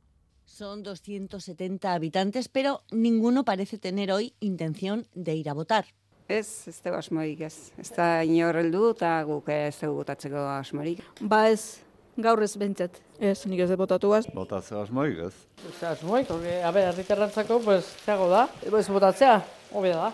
Son 0.44 0.82
270 0.82 1.92
habitantes, 1.92 2.48
pero 2.48 2.82
ninguno 2.90 3.44
parece 3.44 3.78
tener 3.78 4.10
hoy 4.10 4.34
intención 4.40 5.06
de 5.14 5.36
ir 5.36 5.48
a 5.48 5.54
votar. 5.54 5.84
Ez, 6.26 6.66
ez 6.66 6.82
dugu 6.82 6.96
asmorik 6.96 7.42
ez. 7.46 7.70
Ez 7.78 7.92
da 7.94 8.24
inor 8.24 8.56
heldu 8.56 8.90
eta 8.90 9.22
guk 9.22 9.50
ez 9.54 9.76
dugu 9.78 10.02
asmorik. 10.48 11.04
Ba 11.20 11.50
ez, 11.50 11.84
gaur 12.16 12.42
ez 12.42 12.56
bentzat. 12.56 13.00
Ez, 13.18 13.44
nik 13.46 13.60
ez 13.60 13.68
de 13.70 13.76
botatu 13.76 14.12
az. 14.14 14.26
Botatzea 14.34 14.82
asmoik 14.82 15.18
ez. 15.26 15.34
Ez 15.68 15.82
asmoik, 15.88 16.26
porque, 16.26 16.62
a 16.62 16.70
ver, 16.70 16.88
herritarrantzako, 16.92 17.60
pues, 17.64 17.84
zeago 18.04 18.28
da. 18.28 18.46
Pues 18.70 18.88
botatzea, 18.88 19.42
obvio 19.72 19.96
da. 19.96 20.12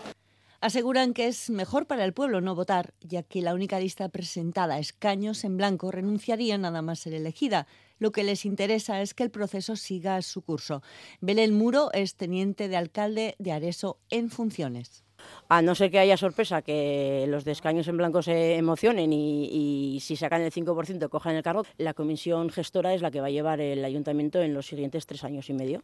Aseguran 0.62 1.14
que 1.14 1.26
es 1.26 1.48
mejor 1.48 1.86
para 1.86 2.04
el 2.04 2.12
pueblo 2.12 2.42
no 2.42 2.54
votar, 2.54 2.92
ya 3.00 3.22
que 3.22 3.40
la 3.40 3.54
única 3.54 3.80
lista 3.80 4.10
presentada 4.10 4.74
a 4.74 4.78
escaños 4.78 5.44
en 5.44 5.56
blanco 5.56 5.90
renunciaría 5.90 6.58
nada 6.58 6.82
más 6.82 6.98
ser 6.98 7.14
elegida. 7.14 7.66
Lo 7.98 8.12
que 8.12 8.24
les 8.24 8.44
interesa 8.44 9.00
es 9.00 9.14
que 9.14 9.22
el 9.22 9.30
proceso 9.30 9.74
siga 9.76 10.20
su 10.20 10.42
curso. 10.42 10.82
Belén 11.22 11.54
Muro 11.54 11.90
es 11.94 12.14
teniente 12.14 12.68
de 12.68 12.76
alcalde 12.76 13.36
de 13.38 13.52
Areso 13.52 14.00
en 14.10 14.28
funciones. 14.28 15.02
A 15.48 15.62
no 15.62 15.74
ser 15.74 15.90
que 15.90 15.98
haya 15.98 16.16
sorpresa, 16.16 16.62
que 16.62 17.26
los 17.28 17.44
de 17.44 17.52
escaños 17.52 17.88
en 17.88 17.96
blanco 17.96 18.22
se 18.22 18.56
emocionen 18.56 19.12
y, 19.12 19.94
y 19.96 20.00
si 20.00 20.16
sacan 20.16 20.42
el 20.42 20.52
5% 20.52 21.08
cojan 21.08 21.36
el 21.36 21.42
cargo, 21.42 21.64
la 21.78 21.94
comisión 21.94 22.50
gestora 22.50 22.94
es 22.94 23.02
la 23.02 23.10
que 23.10 23.20
va 23.20 23.26
a 23.26 23.30
llevar 23.30 23.60
el 23.60 23.84
ayuntamiento 23.84 24.40
en 24.40 24.54
los 24.54 24.66
siguientes 24.66 25.06
tres 25.06 25.24
años 25.24 25.50
y 25.50 25.54
medio. 25.54 25.82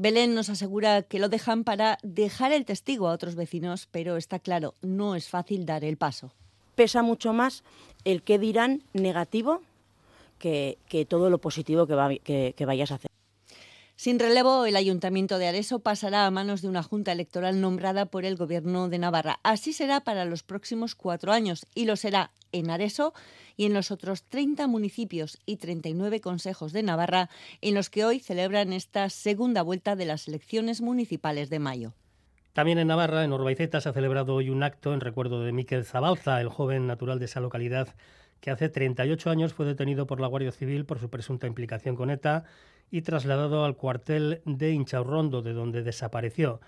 Belén 0.00 0.32
nos 0.36 0.48
asegura 0.48 1.02
que 1.02 1.18
lo 1.18 1.28
dejan 1.28 1.64
para 1.64 1.98
dejar 2.04 2.52
el 2.52 2.64
testigo 2.64 3.08
a 3.08 3.12
otros 3.12 3.34
vecinos, 3.34 3.88
pero 3.90 4.16
está 4.16 4.38
claro, 4.38 4.74
no 4.80 5.16
es 5.16 5.28
fácil 5.28 5.66
dar 5.66 5.82
el 5.82 5.96
paso. 5.96 6.30
Pesa 6.76 7.02
mucho 7.02 7.32
más 7.32 7.64
el 8.04 8.22
que 8.22 8.38
dirán 8.38 8.84
negativo 8.92 9.60
que, 10.38 10.78
que 10.88 11.04
todo 11.04 11.30
lo 11.30 11.38
positivo 11.38 11.88
que, 11.88 11.94
va, 11.96 12.10
que, 12.14 12.54
que 12.56 12.64
vayas 12.64 12.92
a 12.92 12.94
hacer. 12.94 13.07
Sin 14.08 14.18
relevo, 14.18 14.64
el 14.64 14.76
Ayuntamiento 14.76 15.36
de 15.36 15.48
Areso 15.48 15.80
pasará 15.80 16.24
a 16.24 16.30
manos 16.30 16.62
de 16.62 16.68
una 16.68 16.82
junta 16.82 17.12
electoral 17.12 17.60
nombrada 17.60 18.06
por 18.06 18.24
el 18.24 18.36
Gobierno 18.36 18.88
de 18.88 18.98
Navarra. 18.98 19.38
Así 19.42 19.74
será 19.74 20.00
para 20.00 20.24
los 20.24 20.42
próximos 20.42 20.94
cuatro 20.94 21.30
años 21.30 21.66
y 21.74 21.84
lo 21.84 21.94
será 21.94 22.30
en 22.50 22.70
Areso 22.70 23.12
y 23.58 23.66
en 23.66 23.74
los 23.74 23.90
otros 23.90 24.22
30 24.22 24.66
municipios 24.66 25.36
y 25.44 25.58
39 25.58 26.22
consejos 26.22 26.72
de 26.72 26.82
Navarra 26.82 27.28
en 27.60 27.74
los 27.74 27.90
que 27.90 28.06
hoy 28.06 28.18
celebran 28.18 28.72
esta 28.72 29.10
segunda 29.10 29.60
vuelta 29.60 29.94
de 29.94 30.06
las 30.06 30.26
elecciones 30.26 30.80
municipales 30.80 31.50
de 31.50 31.58
mayo. 31.58 31.92
También 32.54 32.78
en 32.78 32.88
Navarra, 32.88 33.24
en 33.24 33.32
Orbaiceta, 33.34 33.82
se 33.82 33.90
ha 33.90 33.92
celebrado 33.92 34.34
hoy 34.34 34.48
un 34.48 34.62
acto 34.62 34.94
en 34.94 35.00
recuerdo 35.00 35.42
de 35.42 35.52
Miquel 35.52 35.84
Zabalza, 35.84 36.40
el 36.40 36.48
joven 36.48 36.86
natural 36.86 37.18
de 37.18 37.26
esa 37.26 37.40
localidad 37.40 37.94
que 38.40 38.50
hace 38.50 38.70
38 38.70 39.28
años 39.30 39.52
fue 39.52 39.66
detenido 39.66 40.06
por 40.06 40.20
la 40.20 40.28
Guardia 40.28 40.52
Civil 40.52 40.86
por 40.86 40.98
su 40.98 41.10
presunta 41.10 41.46
implicación 41.46 41.96
con 41.96 42.10
ETA 42.10 42.44
y 42.90 43.02
trasladado 43.02 43.64
al 43.64 43.76
cuartel 43.76 44.42
de 44.44 44.72
Inchaurrondo, 44.72 45.42
de 45.42 45.52
donde 45.52 45.82
desapareció. 45.82 46.60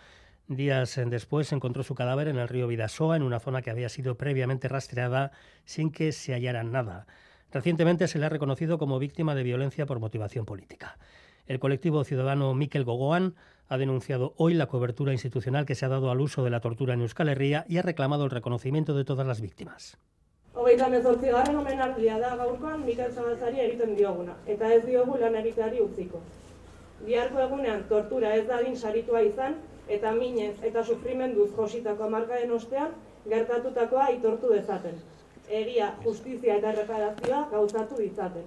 Días 0.48 1.00
después 1.06 1.52
encontró 1.52 1.82
su 1.82 1.94
cadáver 1.94 2.28
en 2.28 2.36
el 2.36 2.48
río 2.48 2.66
Vidasoa, 2.66 3.16
en 3.16 3.22
una 3.22 3.38
zona 3.38 3.62
que 3.62 3.70
había 3.70 3.88
sido 3.88 4.16
previamente 4.16 4.68
rastreada 4.68 5.32
sin 5.64 5.92
que 5.92 6.12
se 6.12 6.34
hallara 6.34 6.64
nada. 6.64 7.06
Recientemente 7.52 8.08
se 8.08 8.18
le 8.18 8.26
ha 8.26 8.30
reconocido 8.30 8.78
como 8.78 8.98
víctima 8.98 9.34
de 9.34 9.42
violencia 9.42 9.86
por 9.86 10.00
motivación 10.00 10.44
política. 10.44 10.98
El 11.46 11.58
colectivo 11.58 12.04
ciudadano 12.04 12.54
Miquel 12.54 12.84
Gogoan 12.84 13.34
ha 13.68 13.76
denunciado 13.76 14.34
hoy 14.36 14.54
la 14.54 14.66
cobertura 14.66 15.12
institucional 15.12 15.66
que 15.66 15.74
se 15.74 15.84
ha 15.84 15.88
dado 15.88 16.10
al 16.10 16.20
uso 16.20 16.44
de 16.44 16.50
la 16.50 16.60
tortura 16.60 16.94
en 16.94 17.00
Euskal 17.00 17.28
Herria 17.28 17.64
y 17.68 17.78
ha 17.78 17.82
reclamado 17.82 18.24
el 18.24 18.30
reconocimiento 18.30 18.94
de 18.94 19.04
todas 19.04 19.26
las 19.26 19.40
víctimas. 19.40 19.98
Hogeita 20.60 20.90
mezortzigarren 20.92 21.56
omenaldia 21.56 22.18
da 22.20 22.30
gaurkoan 22.36 22.82
Mikel 22.84 23.12
Zabalzari 23.14 23.62
egiten 23.66 23.94
dioguna, 23.96 24.34
eta 24.54 24.68
ez 24.74 24.82
diogu 24.84 25.14
lan 25.22 25.38
egiteari 25.40 25.80
utziko. 25.80 26.20
Biharko 27.06 27.40
egunean 27.46 27.86
tortura 27.92 28.34
ez 28.36 28.42
dadin 28.50 28.76
saritua 28.76 29.22
izan, 29.28 29.56
eta 29.96 30.12
minez 30.18 30.52
eta 30.70 30.84
sufrimenduz 30.84 31.48
jositako 31.56 32.04
amarkaden 32.10 32.52
ostean, 32.58 32.92
gertatutakoa 33.32 34.04
aitortu 34.10 34.52
dezaten. 34.52 35.00
Egia, 35.62 35.94
justizia 36.04 36.60
eta 36.60 36.74
erreparazioa 36.74 37.40
gauzatu 37.54 38.02
ditzaten. 38.04 38.44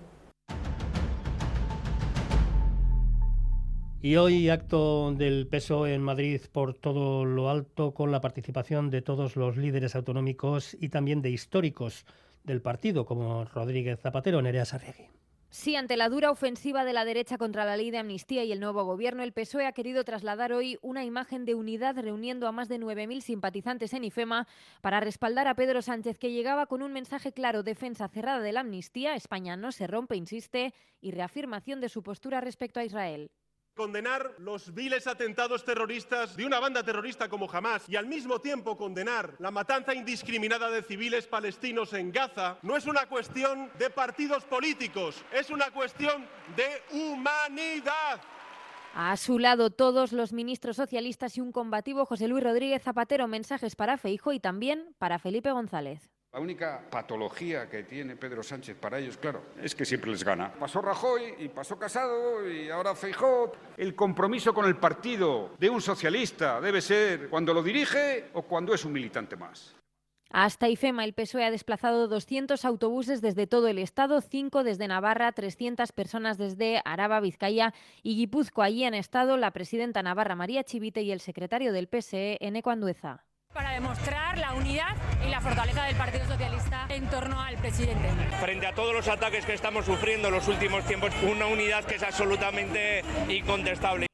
Y 4.06 4.18
hoy 4.18 4.50
acto 4.50 5.14
del 5.14 5.48
PSOE 5.48 5.94
en 5.94 6.04
Madrid 6.04 6.42
por 6.52 6.74
todo 6.74 7.24
lo 7.24 7.50
alto 7.50 7.94
con 7.94 8.12
la 8.12 8.20
participación 8.20 8.90
de 8.90 9.02
todos 9.02 9.38
los 9.38 9.56
líderes 9.56 9.96
autonómicos 9.96 10.76
y 10.78 10.90
también 10.90 11.22
de 11.22 11.30
históricos 11.30 12.06
del 12.44 12.62
partido 12.62 13.06
como 13.06 13.46
Rodríguez 13.46 14.02
Zapatero, 14.02 14.42
Nerea 14.42 14.66
Sarriegui. 14.66 15.08
Sí, 15.52 15.78
ante 15.78 15.96
la 15.96 16.10
dura 16.10 16.32
ofensiva 16.32 16.84
de 16.84 16.92
la 16.92 17.06
derecha 17.06 17.38
contra 17.38 17.64
la 17.64 17.78
ley 17.78 17.92
de 17.92 18.00
amnistía 18.00 18.44
y 18.44 18.52
el 18.52 18.60
nuevo 18.60 18.84
gobierno, 18.84 19.24
el 19.24 19.32
PSOE 19.32 19.68
ha 19.68 19.72
querido 19.72 20.04
trasladar 20.04 20.52
hoy 20.52 20.78
una 20.82 21.06
imagen 21.06 21.46
de 21.46 21.56
unidad 21.56 21.96
reuniendo 21.98 22.50
a 22.50 22.52
más 22.52 22.68
de 22.68 22.82
9.000 22.82 23.22
simpatizantes 23.22 23.94
en 23.94 24.04
IFEMA 24.04 24.48
para 24.82 25.00
respaldar 25.00 25.48
a 25.48 25.56
Pedro 25.56 25.82
Sánchez, 25.82 26.20
que 26.20 26.34
llegaba 26.34 26.66
con 26.66 26.82
un 26.82 26.92
mensaje 26.92 27.32
claro, 27.32 27.64
defensa 27.64 28.10
cerrada 28.10 28.42
de 28.42 28.52
la 28.52 28.60
amnistía, 28.60 29.16
España 29.16 29.56
no 29.56 29.72
se 29.72 29.88
rompe, 29.88 30.18
insiste, 30.18 30.74
y 31.00 31.12
reafirmación 31.12 31.80
de 31.80 31.88
su 31.88 32.04
postura 32.04 32.42
respecto 32.42 32.82
a 32.82 32.84
Israel. 32.84 33.32
Condenar 33.75 34.36
los 34.38 34.72
viles 34.75 35.08
atentados 35.08 35.65
terroristas 35.65 36.38
de 36.38 36.46
una 36.46 36.60
banda 36.60 36.84
terrorista 36.84 37.27
como 37.27 37.50
Hamas 37.51 37.89
y 37.89 37.96
al 37.96 38.06
mismo 38.06 38.39
tiempo 38.39 38.77
condenar 38.77 39.36
la 39.39 39.50
matanza 39.50 39.96
indiscriminada 39.96 40.70
de 40.70 40.84
civiles 40.84 41.25
palestinos 41.25 41.92
en 41.94 42.12
Gaza 42.12 42.60
no 42.62 42.77
es 42.77 42.86
una 42.86 43.08
cuestión 43.08 43.72
de 43.80 43.89
partidos 43.89 44.46
políticos, 44.46 45.25
es 45.32 45.50
una 45.50 45.72
cuestión 45.72 46.27
de 46.56 46.84
humanidad. 46.96 48.22
A 48.94 49.18
su 49.18 49.39
lado 49.39 49.72
todos 49.72 50.12
los 50.13 50.34
ministros 50.34 50.75
socialistas 50.75 51.36
y 51.38 51.42
un 51.42 51.51
combativo 51.51 52.06
José 52.06 52.27
Luis 52.27 52.44
Rodríguez 52.44 52.84
Zapatero 52.84 53.27
mensajes 53.27 53.75
para 53.75 53.98
Feijo 53.98 54.34
y 54.34 54.39
también 54.39 54.94
para 55.00 55.18
Felipe 55.18 55.51
González. 55.51 56.12
La 56.34 56.40
única 56.40 56.82
patología 56.90 57.70
que 57.70 57.84
tiene 57.84 58.16
Pedro 58.16 58.42
Sánchez 58.42 58.75
para 58.75 58.98
ellos, 58.98 59.18
claro, 59.18 59.44
es 59.62 59.75
que 59.75 59.86
siempre 59.86 60.10
les 60.10 60.24
gana. 60.24 60.52
Pasó 60.52 60.82
Rajoy 60.82 61.36
y 61.38 61.48
pasó 61.50 61.78
Casado 61.78 62.50
y 62.50 62.72
ahora 62.72 62.96
Feijó. 62.96 63.52
El 63.78 63.94
compromiso 63.94 64.52
con 64.52 64.66
el 64.66 64.75
partido 64.78 65.52
de 65.60 65.70
un 65.70 65.80
socialista 65.80 66.60
debe 66.60 66.82
ser 66.82 67.30
cuando 67.30 67.54
lo 67.54 67.62
dirige 67.62 68.32
o 68.34 68.42
cuando 68.42 68.74
es 68.74 68.84
un 68.84 68.94
militante 68.94 69.36
más. 69.36 69.75
Hasta 70.32 70.68
IFEMA, 70.70 71.04
el 71.04 71.13
PSOE 71.13 71.46
ha 71.46 71.52
desplazado 71.52 72.08
200 72.08 72.66
autobuses 72.66 73.22
desde 73.22 73.46
todo 73.46 73.68
el 73.68 73.78
estado, 73.78 74.20
5 74.20 74.63
desde 74.63 74.88
Navarra, 74.88 75.34
300 75.34 75.92
personas 75.92 76.40
desde 76.40 76.82
Araba, 76.84 77.20
Vizcaya 77.20 77.75
y 78.02 78.16
Guipúzcoa. 78.16 78.66
Allí 78.66 78.86
han 78.86 78.96
estado 78.96 79.38
la 79.38 79.52
presidenta 79.52 80.02
Navarra 80.02 80.34
María 80.34 80.63
Chivite 80.63 81.04
y 81.04 81.12
el 81.12 81.20
secretario 81.20 81.72
del 81.72 81.88
PSE, 81.88 82.40
Eneco 82.42 82.72
Andueza 82.72 83.24
para 83.54 83.72
demostrar 83.72 84.38
la 84.38 84.54
unidad 84.54 84.96
y 85.26 85.30
la 85.30 85.40
fortaleza 85.40 85.86
del 85.86 85.96
Partido 85.96 86.26
Socialista 86.26 86.88
en 86.90 87.08
torno 87.10 87.40
al 87.42 87.56
presidente. 87.58 88.10
Frente 88.40 88.68
a 88.68 88.74
todos 88.74 88.94
los 88.94 89.08
ataques 89.08 89.46
que 89.46 89.54
estamos 89.54 89.86
sufriendo 89.86 90.28
en 90.30 90.34
los 90.34 90.48
últimos 90.48 90.84
tiempos, 90.86 91.12
una 91.24 91.46
unidad 91.46 91.86
que 91.86 91.96
es 91.96 92.04
absolutamente 92.04 93.04
incontestable. 93.30 94.08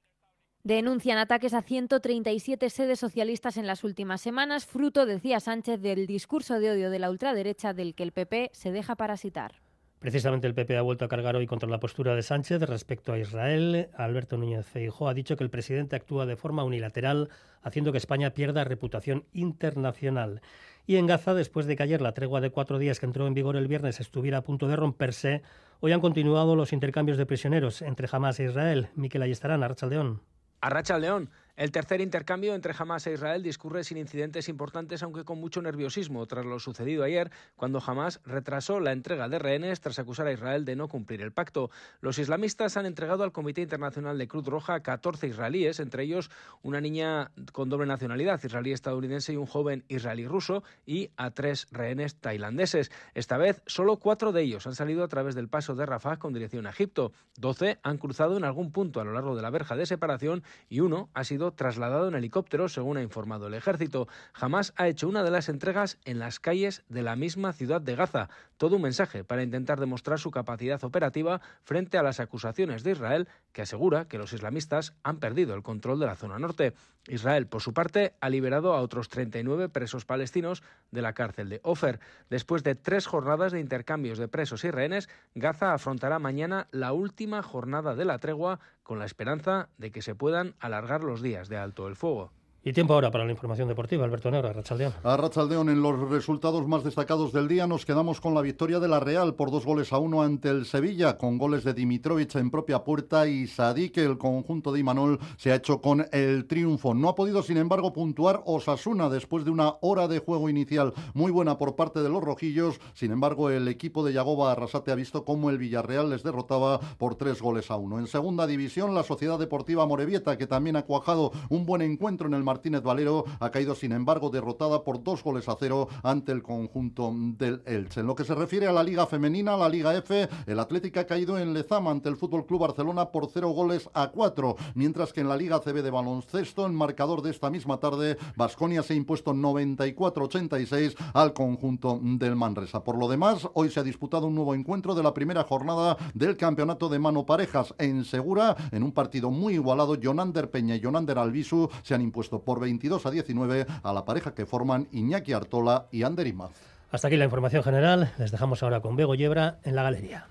Denuncian 0.63 1.17
ataques 1.17 1.53
a 1.53 1.61
137 1.61 2.69
sedes 2.69 2.99
socialistas 2.99 3.57
en 3.57 3.65
las 3.65 3.83
últimas 3.83 4.21
semanas, 4.21 4.65
fruto, 4.65 5.05
decía 5.05 5.39
Sánchez, 5.39 5.81
del 5.81 6.05
discurso 6.05 6.59
de 6.59 6.71
odio 6.71 6.89
de 6.89 6.99
la 6.99 7.09
ultraderecha 7.09 7.73
del 7.73 7.95
que 7.95 8.03
el 8.03 8.11
PP 8.11 8.51
se 8.53 8.71
deja 8.71 8.95
parasitar. 8.95 9.55
Precisamente 9.99 10.47
el 10.47 10.53
PP 10.53 10.77
ha 10.77 10.81
vuelto 10.81 11.03
a 11.03 11.09
cargar 11.09 11.35
hoy 11.35 11.45
contra 11.45 11.69
la 11.69 11.81
postura 11.81 12.15
de 12.15 12.23
Sánchez 12.23 12.61
respecto 12.61 13.11
a 13.11 13.19
Israel. 13.19 13.89
Alberto 13.97 14.37
Núñez 14.37 14.65
Feijóo 14.65 15.09
ha 15.09 15.13
dicho 15.13 15.35
que 15.35 15.43
el 15.43 15.49
presidente 15.49 15.97
actúa 15.97 16.25
de 16.25 16.37
forma 16.37 16.63
unilateral, 16.63 17.29
haciendo 17.61 17.91
que 17.91 17.97
España 17.97 18.29
pierda 18.29 18.63
reputación 18.63 19.25
internacional. 19.33 20.41
Y 20.87 20.95
en 20.95 21.05
Gaza, 21.05 21.33
después 21.33 21.65
de 21.65 21.75
que 21.75 21.83
ayer 21.83 22.01
la 22.01 22.13
tregua 22.13 22.39
de 22.39 22.49
cuatro 22.49 22.79
días 22.79 22.99
que 22.99 23.07
entró 23.07 23.27
en 23.27 23.33
vigor 23.33 23.57
el 23.57 23.67
viernes 23.67 23.99
estuviera 23.99 24.37
a 24.37 24.41
punto 24.41 24.69
de 24.69 24.77
romperse, 24.77 25.43
hoy 25.81 25.91
han 25.91 25.99
continuado 25.99 26.55
los 26.55 26.71
intercambios 26.71 27.17
de 27.17 27.25
prisioneros 27.25 27.81
entre 27.81 28.07
Hamas 28.09 28.39
e 28.39 28.45
Israel. 28.45 28.87
Miquel 28.95 29.21
Ayestarán, 29.21 29.63
Arrachaldeón. 29.63 30.21
Arrachaldeón. 30.61 31.29
El 31.59 31.73
tercer 31.73 31.99
intercambio 31.99 32.55
entre 32.55 32.73
Hamas 32.79 33.05
e 33.05 33.11
Israel 33.11 33.43
discurre 33.43 33.83
sin 33.83 33.97
incidentes 33.97 34.47
importantes, 34.47 35.03
aunque 35.03 35.25
con 35.25 35.41
mucho 35.41 35.61
nerviosismo, 35.61 36.25
tras 36.25 36.45
lo 36.45 36.57
sucedido 36.57 37.03
ayer, 37.03 37.31
cuando 37.57 37.83
Hamas 37.85 38.21
retrasó 38.23 38.79
la 38.79 38.93
entrega 38.93 39.27
de 39.27 39.39
rehenes 39.39 39.81
tras 39.81 39.99
acusar 39.99 40.27
a 40.27 40.31
Israel 40.31 40.63
de 40.63 40.77
no 40.77 40.87
cumplir 40.87 41.21
el 41.21 41.33
pacto. 41.33 41.69
Los 41.99 42.17
islamistas 42.17 42.77
han 42.77 42.85
entregado 42.85 43.25
al 43.25 43.33
Comité 43.33 43.59
Internacional 43.59 44.17
de 44.17 44.29
Cruz 44.29 44.45
Roja 44.45 44.75
a 44.75 44.83
14 44.83 45.27
israelíes, 45.27 45.81
entre 45.81 46.03
ellos 46.03 46.31
una 46.61 46.79
niña 46.79 47.31
con 47.51 47.67
doble 47.67 47.87
nacionalidad, 47.87 48.41
israelí-estadounidense 48.41 49.33
y 49.33 49.35
un 49.35 49.45
joven 49.45 49.83
israelí-ruso, 49.89 50.63
y 50.85 51.11
a 51.17 51.31
tres 51.31 51.67
rehenes 51.71 52.15
tailandeses. 52.15 52.89
Esta 53.15 53.37
vez, 53.37 53.63
solo 53.65 53.97
cuatro 53.97 54.31
de 54.31 54.43
ellos 54.43 54.65
han 54.65 54.75
salido 54.75 55.03
a 55.03 55.09
través 55.09 55.35
del 55.35 55.49
paso 55.49 55.75
de 55.75 55.85
Rafah 55.85 56.19
con 56.19 56.31
dirección 56.31 56.67
a 56.67 56.69
Egipto. 56.69 57.11
Doce 57.35 57.79
han 57.83 57.97
cruzado 57.97 58.37
en 58.37 58.45
algún 58.45 58.71
punto 58.71 59.01
a 59.01 59.03
lo 59.03 59.11
largo 59.11 59.35
de 59.35 59.41
la 59.41 59.49
verja 59.49 59.75
de 59.75 59.85
separación 59.85 60.41
y 60.69 60.79
uno 60.79 61.09
ha 61.13 61.25
sido 61.25 61.48
trasladado 61.51 62.07
en 62.07 62.15
helicóptero, 62.15 62.69
según 62.69 62.97
ha 62.97 63.01
informado 63.01 63.47
el 63.47 63.53
ejército. 63.53 64.07
Jamás 64.33 64.73
ha 64.77 64.87
hecho 64.87 65.07
una 65.07 65.23
de 65.23 65.31
las 65.31 65.49
entregas 65.49 65.97
en 66.05 66.19
las 66.19 66.39
calles 66.39 66.83
de 66.89 67.03
la 67.03 67.15
misma 67.15 67.53
ciudad 67.53 67.81
de 67.81 67.95
Gaza. 67.95 68.29
Todo 68.57 68.75
un 68.75 68.81
mensaje 68.81 69.23
para 69.23 69.43
intentar 69.43 69.79
demostrar 69.79 70.19
su 70.19 70.31
capacidad 70.31 70.83
operativa 70.83 71.41
frente 71.63 71.97
a 71.97 72.03
las 72.03 72.19
acusaciones 72.19 72.83
de 72.83 72.91
Israel, 72.91 73.27
que 73.53 73.61
asegura 73.61 74.07
que 74.07 74.17
los 74.17 74.33
islamistas 74.33 74.93
han 75.03 75.19
perdido 75.19 75.55
el 75.55 75.63
control 75.63 75.99
de 75.99 76.05
la 76.05 76.15
zona 76.15 76.39
norte. 76.39 76.73
Israel, 77.07 77.47
por 77.47 77.61
su 77.61 77.73
parte, 77.73 78.13
ha 78.19 78.29
liberado 78.29 78.73
a 78.73 78.81
otros 78.81 79.09
39 79.09 79.69
presos 79.69 80.05
palestinos 80.05 80.61
de 80.91 81.01
la 81.01 81.13
cárcel 81.13 81.49
de 81.49 81.61
Ofer. 81.63 81.99
Después 82.29 82.63
de 82.63 82.75
tres 82.75 83.07
jornadas 83.07 83.51
de 83.51 83.59
intercambios 83.59 84.17
de 84.17 84.27
presos 84.27 84.63
y 84.63 84.71
rehenes, 84.71 85.09
Gaza 85.35 85.73
afrontará 85.73 86.19
mañana 86.19 86.67
la 86.71 86.93
última 86.93 87.41
jornada 87.41 87.95
de 87.95 88.05
la 88.05 88.19
tregua 88.19 88.59
con 88.89 88.97
la 88.97 89.05
esperanza 89.05 89.69
de 89.77 89.91
que 89.91 90.01
se 90.01 90.15
puedan 90.15 90.55
alargar 90.59 91.03
los 91.03 91.21
días 91.21 91.47
de 91.47 91.57
alto 91.57 91.87
el 91.87 91.95
fuego. 91.95 92.31
Y 92.69 92.71
tiempo 92.71 92.93
ahora 92.93 93.09
para 93.09 93.25
la 93.25 93.31
información 93.31 93.67
deportiva. 93.67 94.05
Alberto 94.05 94.29
Negro, 94.29 94.53
Rachaldeón. 94.53 94.93
A 95.01 95.17
Rachaldeón, 95.17 95.69
en 95.69 95.81
los 95.81 96.07
resultados 96.07 96.67
más 96.67 96.83
destacados 96.83 97.33
del 97.33 97.47
día, 97.47 97.65
nos 97.65 97.83
quedamos 97.83 98.21
con 98.21 98.35
la 98.35 98.41
victoria 98.41 98.79
de 98.79 98.87
la 98.87 98.99
Real 98.99 99.33
por 99.33 99.49
dos 99.49 99.65
goles 99.65 99.91
a 99.91 99.97
uno 99.97 100.21
ante 100.21 100.49
el 100.49 100.67
Sevilla, 100.67 101.17
con 101.17 101.39
goles 101.39 101.63
de 101.63 101.73
Dimitrovic 101.73 102.35
en 102.35 102.51
propia 102.51 102.83
puerta 102.83 103.27
y 103.27 103.47
Sadik. 103.47 103.97
El 103.97 104.19
conjunto 104.19 104.71
de 104.71 104.81
Imanol 104.81 105.17
se 105.37 105.51
ha 105.51 105.55
hecho 105.55 105.81
con 105.81 106.05
el 106.11 106.45
triunfo. 106.45 106.93
No 106.93 107.09
ha 107.09 107.15
podido, 107.15 107.41
sin 107.41 107.57
embargo, 107.57 107.91
puntuar 107.91 108.43
Osasuna 108.45 109.09
después 109.09 109.45
de 109.45 109.49
una 109.49 109.73
hora 109.81 110.07
de 110.07 110.19
juego 110.19 110.47
inicial 110.47 110.93
muy 111.15 111.31
buena 111.31 111.57
por 111.57 111.75
parte 111.75 112.03
de 112.03 112.09
los 112.09 112.23
rojillos. 112.23 112.79
Sin 112.93 113.11
embargo, 113.11 113.49
el 113.49 113.67
equipo 113.67 114.05
de 114.05 114.13
Yagoba 114.13 114.51
Arrasate 114.51 114.91
ha 114.91 114.95
visto 114.95 115.25
cómo 115.25 115.49
el 115.49 115.57
Villarreal 115.57 116.11
les 116.11 116.21
derrotaba 116.21 116.79
por 116.99 117.15
tres 117.15 117.41
goles 117.41 117.71
a 117.71 117.77
uno. 117.77 117.97
En 117.97 118.05
segunda 118.05 118.45
división, 118.45 118.93
la 118.93 119.01
Sociedad 119.01 119.39
Deportiva 119.39 119.87
Morevieta, 119.87 120.37
que 120.37 120.45
también 120.45 120.75
ha 120.75 120.83
cuajado 120.83 121.31
un 121.49 121.65
buen 121.65 121.81
encuentro 121.81 122.27
en 122.27 122.35
el 122.35 122.43
Martínez 122.59 122.83
Valero 122.83 123.23
ha 123.39 123.51
caído 123.51 123.73
sin 123.73 123.93
embargo 123.93 124.29
derrotada 124.29 124.83
por 124.83 125.01
dos 125.01 125.23
goles 125.23 125.47
a 125.47 125.55
cero 125.57 125.87
ante 126.03 126.33
el 126.33 126.43
conjunto 126.43 127.13
del 127.15 127.61
Elche. 127.65 128.01
En 128.01 128.07
lo 128.07 128.15
que 128.15 128.25
se 128.25 128.35
refiere 128.35 128.67
a 128.67 128.73
la 128.73 128.83
Liga 128.83 129.07
Femenina, 129.07 129.55
la 129.55 129.69
Liga 129.69 129.95
F, 129.95 130.27
el 130.45 130.59
Atlético 130.59 130.99
ha 130.99 131.05
caído 131.05 131.39
en 131.39 131.53
Lezama 131.53 131.89
ante 131.89 132.09
el 132.09 132.17
Fútbol 132.17 132.45
Club 132.45 132.59
Barcelona 132.59 133.13
por 133.13 133.29
cero 133.31 133.51
goles 133.51 133.89
a 133.93 134.09
cuatro, 134.09 134.57
mientras 134.75 135.13
que 135.13 135.21
en 135.21 135.29
la 135.29 135.37
Liga 135.37 135.61
CB 135.61 135.81
de 135.81 135.89
baloncesto, 135.89 136.65
en 136.65 136.75
marcador 136.75 137.21
de 137.21 137.29
esta 137.29 137.49
misma 137.49 137.79
tarde, 137.79 138.17
Basconia 138.35 138.83
se 138.83 138.91
ha 138.91 138.97
impuesto 138.97 139.33
94-86 139.33 140.97
al 141.13 141.31
conjunto 141.31 141.97
del 142.03 142.35
Manresa. 142.35 142.83
Por 142.83 142.97
lo 142.97 143.07
demás, 143.07 143.47
hoy 143.53 143.69
se 143.69 143.79
ha 143.79 143.83
disputado 143.83 144.27
un 144.27 144.35
nuevo 144.35 144.53
encuentro 144.53 144.95
de 144.95 145.03
la 145.03 145.13
primera 145.13 145.45
jornada 145.45 145.95
del 146.13 146.35
campeonato 146.35 146.89
de 146.89 146.99
mano 146.99 147.25
parejas 147.25 147.73
en 147.77 148.03
Segura, 148.03 148.57
en 148.73 148.83
un 148.83 148.91
partido 148.91 149.31
muy 149.31 149.53
igualado. 149.53 149.95
Jonander 149.95 150.51
Peña 150.51 150.75
y 150.75 150.81
Jonander 150.81 151.19
Albisu 151.19 151.69
se 151.83 151.95
han 151.95 152.01
impuesto 152.01 152.38
por 152.43 152.59
22 152.59 153.05
a 153.05 153.11
19 153.11 153.65
a 153.83 153.93
la 153.93 154.05
pareja 154.05 154.33
que 154.33 154.45
forman 154.45 154.87
Iñaki 154.91 155.33
Artola 155.33 155.87
y 155.91 156.03
Ander 156.03 156.27
Imaz. 156.27 156.51
Hasta 156.91 157.07
aquí 157.07 157.17
la 157.17 157.25
información 157.25 157.63
general. 157.63 158.11
Les 158.17 158.31
dejamos 158.31 158.63
ahora 158.63 158.81
con 158.81 158.95
Bego 158.95 159.15
Yebra 159.15 159.59
en 159.63 159.75
la 159.75 159.83
galería. 159.83 160.27